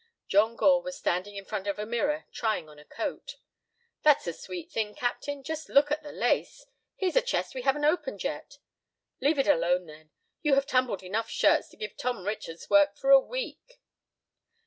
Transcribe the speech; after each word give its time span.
John 0.27 0.55
Gore 0.55 0.81
was 0.81 0.97
standing 0.97 1.35
in 1.35 1.45
front 1.45 1.67
of 1.67 1.77
a 1.77 1.85
mirror 1.85 2.25
trying 2.31 2.67
on 2.67 2.79
a 2.79 2.83
coat. 2.85 3.35
"That's 4.01 4.25
a 4.25 4.33
sweet 4.33 4.71
thing, 4.71 4.95
captain. 4.95 5.43
Just 5.43 5.69
look 5.69 5.91
at 5.91 6.01
the 6.01 6.11
lace. 6.11 6.65
Here's 6.95 7.15
a 7.15 7.21
chest 7.21 7.53
we 7.53 7.61
haven't 7.61 7.85
opened 7.85 8.23
yet." 8.23 8.57
"Leave 9.21 9.37
it 9.37 9.47
alone, 9.47 9.85
then. 9.85 10.09
You 10.41 10.55
have 10.55 10.65
tumbled 10.65 11.03
enough 11.03 11.29
shirts 11.29 11.69
to 11.69 11.77
give 11.77 11.95
Tom 11.97 12.25
Richards 12.25 12.67
work 12.67 12.97
for 12.97 13.11
a 13.11 13.19
week." 13.19 13.79